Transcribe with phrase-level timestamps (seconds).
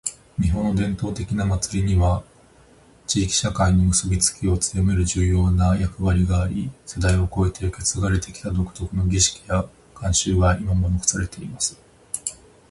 [0.41, 2.23] •「日本の伝統的な祭りには、
[3.05, 11.77] 地域社会の結びつきを強める重要な役割があり、世代を超えて受け継がれてきた独特の儀式や慣習が今も残されています。」